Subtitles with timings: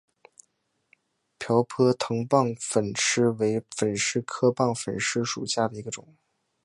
[1.37, 6.15] 瓢箪藤棒粉虱为粉虱科棒粉虱属下的一个种。